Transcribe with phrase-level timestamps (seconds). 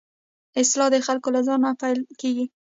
[0.61, 2.45] اصلاح د خلکو له ځان نه پيل کېږي.